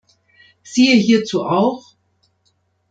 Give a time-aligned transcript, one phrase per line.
[0.63, 1.93] Siehe hierzu auch